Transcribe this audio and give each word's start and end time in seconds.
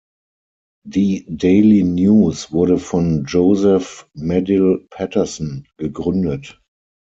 Die 0.83 1.27
Daily 1.29 1.83
News 1.83 2.51
wurde 2.51 2.79
von 2.79 3.23
Joseph 3.25 4.09
Medill 4.15 4.87
Patterson 4.89 5.67
gegründet. 5.77 6.59